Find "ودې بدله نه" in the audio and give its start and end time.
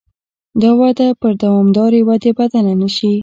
2.07-2.89